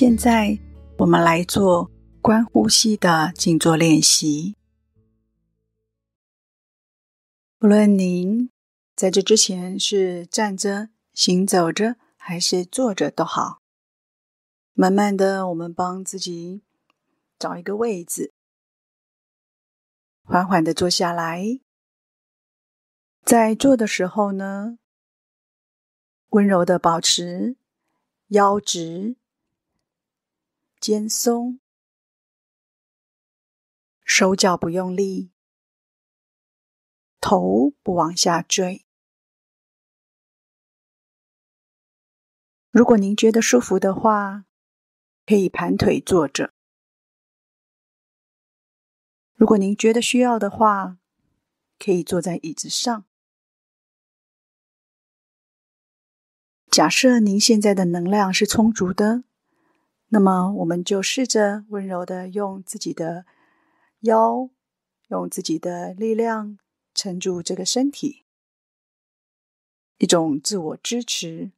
[0.00, 0.58] 现在，
[0.96, 1.90] 我们来做
[2.22, 4.56] 观呼吸的静坐练习。
[7.60, 8.50] 无论您
[8.96, 13.60] 在这之前是站着、行走着，还是坐着都好，
[14.72, 16.62] 慢慢的，我们帮自己
[17.38, 18.32] 找一个位置，
[20.22, 21.60] 缓缓的坐下来。
[23.22, 24.78] 在坐的时候呢，
[26.30, 27.58] 温柔的保持
[28.28, 29.16] 腰直、
[30.80, 31.60] 肩松，
[34.02, 35.30] 手脚不用力。
[37.20, 38.86] 头不往下坠。
[42.70, 44.46] 如果您觉得舒服的话，
[45.26, 46.54] 可以盘腿坐着；
[49.34, 50.96] 如果您觉得需要的话，
[51.78, 53.04] 可以坐在椅子上。
[56.70, 59.24] 假设您现在的能量是充足的，
[60.10, 63.26] 那么我们就试着温柔的用自己的
[64.00, 64.50] 腰，
[65.08, 66.58] 用自己的力量。
[66.92, 68.26] 撑住这个身体，
[69.98, 71.52] 一种自我支持、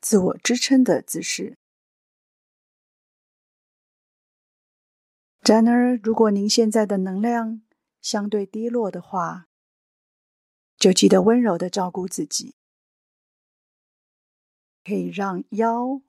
[0.00, 1.58] 自我支撑的姿势。
[5.42, 7.62] 然而，如果您现在的能量
[8.00, 9.48] 相对低落的话，
[10.78, 12.54] 就记得温柔的照顾自己，
[14.84, 16.00] 可以让腰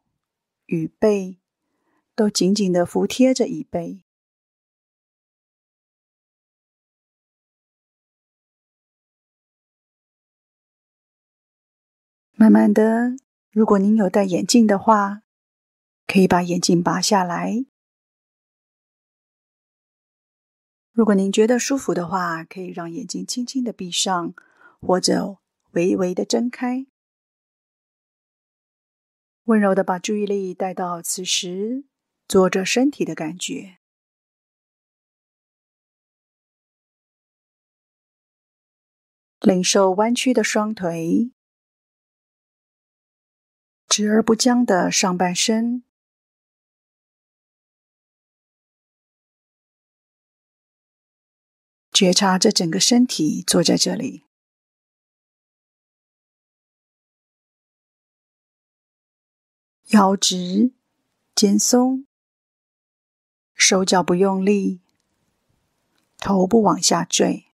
[0.67, 1.40] 与背
[2.21, 4.03] 都紧紧的服贴着椅背。
[12.33, 13.15] 慢慢的，
[13.49, 15.23] 如果您有戴眼镜的话，
[16.05, 17.65] 可以把眼镜拔下来。
[20.91, 24.35] 如果您觉得舒服的话，可以让眼睛轻轻的闭上，
[24.79, 25.39] 或者
[25.71, 26.85] 微微的睁开。
[29.45, 31.85] 温柔的把注意力带到此时
[32.31, 33.79] 坐着身体的感觉，
[39.41, 41.33] 领受弯曲的双腿。
[43.85, 45.83] 直而不僵的上半身，
[51.91, 54.23] 觉察着整个身体坐在这里，
[59.87, 60.71] 腰直，
[61.35, 62.07] 肩松，
[63.61, 64.81] 手脚不用力，
[66.17, 67.45] 头不往下坠。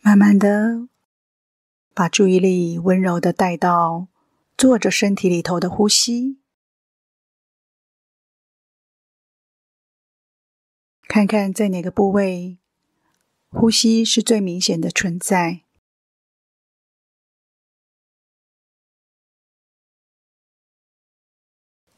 [0.00, 0.88] 慢慢的，
[1.94, 4.08] 把注意力温柔的带到
[4.58, 6.40] 坐着身体里头的呼吸，
[11.02, 12.58] 看看在哪个部位
[13.56, 15.62] 呼吸是最明显的存在。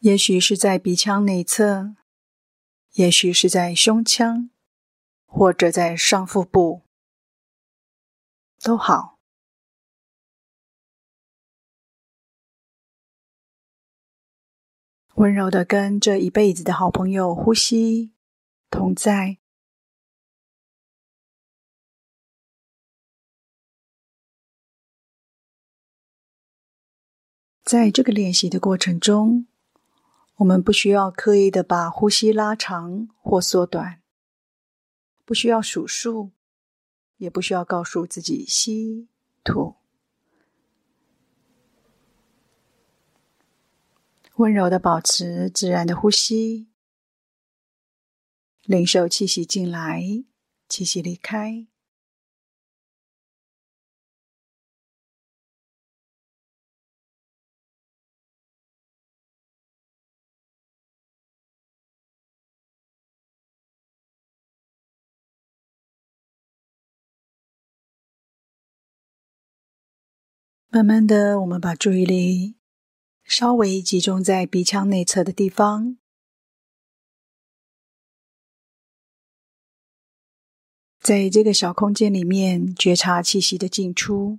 [0.01, 1.97] 也许是在鼻腔内侧，
[2.93, 4.51] 也许是在胸腔，
[5.25, 6.83] 或者在上腹部。
[8.63, 9.19] 都好，
[15.15, 18.13] 温柔的跟这一辈子的好朋友呼吸
[18.71, 19.39] 同在。
[27.67, 29.47] 在这个练习的过程中，
[30.37, 34.01] 我们不需要刻意的把呼吸拉长或缩短，
[35.27, 36.31] 不需要数数。
[37.19, 39.09] 也不需要告诉自己吸
[39.43, 39.77] 吐，
[44.35, 46.69] 温柔的保持自然的呼吸，
[48.65, 50.03] 领受气息进来，
[50.69, 51.67] 气息离开。
[70.77, 72.55] 慢慢的，我们把注意力
[73.25, 75.97] 稍微集中在鼻腔内侧的地方，
[81.01, 84.39] 在这个小空间里面觉察气息的进出。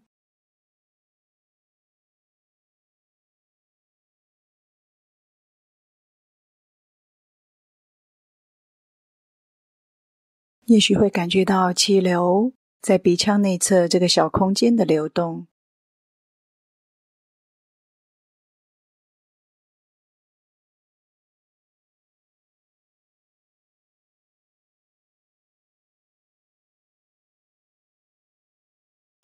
[10.66, 15.48] 也许会感觉到气流在鼻腔内侧这个小空间的流动。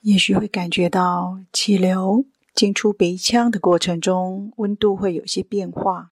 [0.03, 6.11] 也许会感觉到气流进出鼻腔的过程中，温度会有些变化。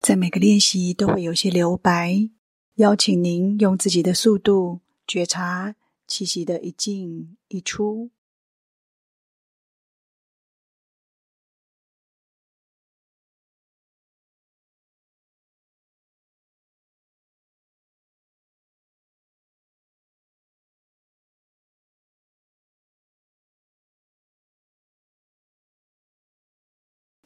[0.00, 2.28] 在每个练习都会有些留白，
[2.74, 5.76] 邀请您用自己的速度觉察
[6.06, 8.10] 气息的一进一出。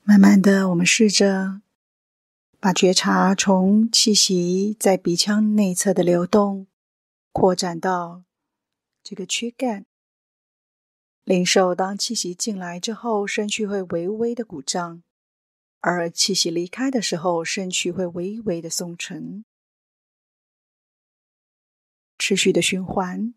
[0.08, 1.60] 慢慢的，我们试着
[2.58, 6.66] 把觉察从气息在鼻腔内侧的流动，
[7.30, 8.24] 扩展到
[9.02, 9.84] 这个躯干，
[11.24, 15.02] 灵兽当气息进来之后，身躯会微微的鼓胀；
[15.80, 19.44] 而气息离开的时候，身躯会微微的松沉。
[22.16, 23.34] 持续的循环。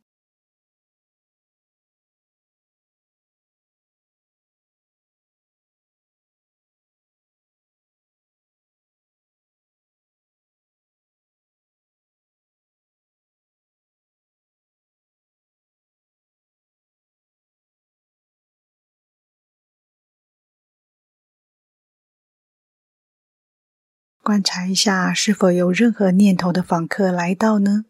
[24.24, 27.86] 观察一下，是否有任何念头的访客来到呢？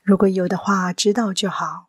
[0.00, 1.88] 如果有的话，知道就好。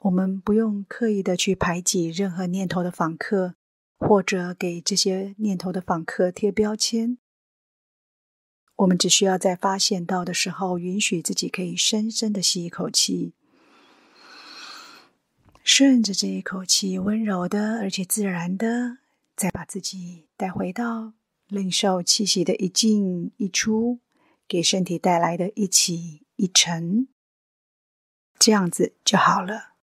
[0.00, 3.54] 我们不用刻意的去排挤任何念头的访客，
[3.96, 7.18] 或者给这些念头的访客贴标签。
[8.76, 13.34] 我们只需要在发现到的时候，允许自己可以深深的吸一口气，
[15.62, 18.98] 顺着这一口气，温柔的而且自然的。
[19.38, 21.14] 再把自己带回到
[21.46, 24.00] 领受气息的一进一出，
[24.48, 27.06] 给身体带来的一起一沉，
[28.36, 29.77] 这样子就好了。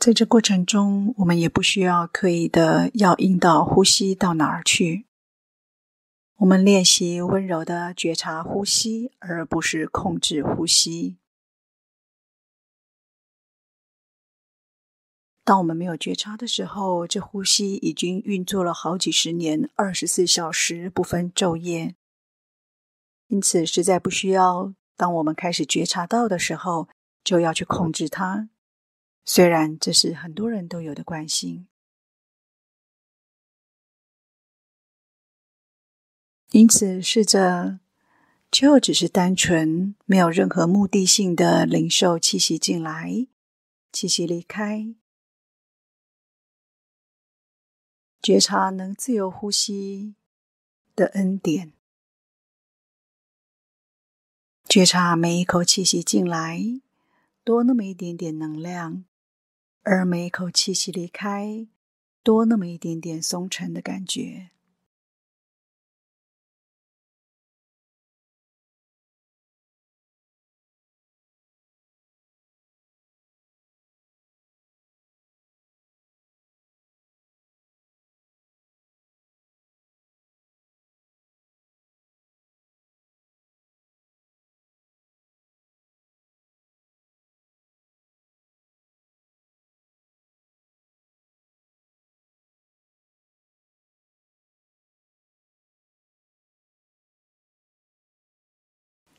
[0.00, 5.04] 在这过程中，我们也不需要刻意的要引导呼吸到哪儿去。
[6.36, 11.18] 我们练习温柔的觉察呼吸，而不是控制呼吸。
[15.44, 21.94] 当我们没有觉察的时候，这呼吸已经运作了好几十年，二十四小时不分昼夜。
[23.26, 26.88] 因此，实在不需要当我们开始觉察到的时候，
[27.22, 28.48] 就要去控制它。
[29.24, 31.68] 虽然这是很多人都有的关心，
[36.50, 37.78] 因此试着
[38.50, 43.28] 就只是单纯没有任何目的性的领受气息进来，
[43.92, 44.92] 气息离开，
[48.20, 50.16] 觉察能自由呼吸
[50.96, 51.72] 的恩典，
[54.68, 56.60] 觉察每一口气息进来
[57.44, 59.04] 多那么一点点能量。
[59.92, 61.66] 而每一口气息离开，
[62.22, 64.50] 多那么一点点松沉的感觉。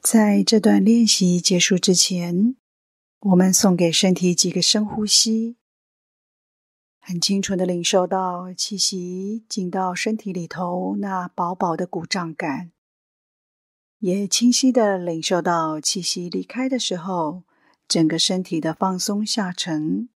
[0.02, 2.56] 在这段练习结束之前，
[3.20, 5.58] 我们送给身体几个深呼吸，
[7.00, 12.72] 很清楚的领受到气息进到身体里头那薄薄的鼓胀感，
[14.00, 17.44] 也清晰的领受到气息离开的时候，
[17.88, 20.10] 整个身体的放松下沉，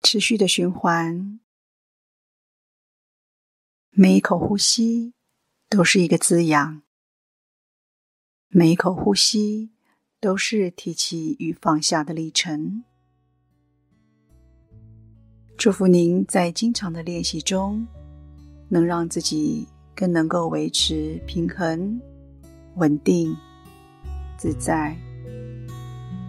[0.00, 1.38] 持续的循环，
[3.90, 5.12] 每一口呼吸。
[5.70, 6.82] 都是一个滋养，
[8.48, 9.70] 每一口呼吸
[10.20, 12.82] 都是提起与放下的历程。
[15.56, 17.86] 祝福您在经常的练习中，
[18.68, 22.00] 能让自己更能够维持平衡、
[22.74, 23.32] 稳定、
[24.36, 24.98] 自在、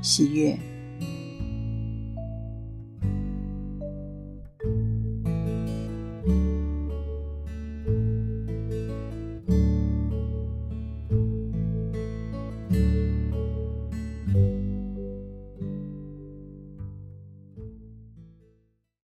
[0.04, 0.71] 喜悦。